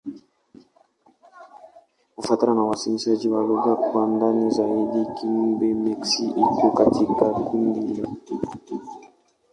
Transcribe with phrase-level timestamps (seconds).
[2.15, 8.53] Kufuatana na uainishaji wa lugha kwa ndani zaidi, Kigbe-Maxi iko katika kundi la Kikwa.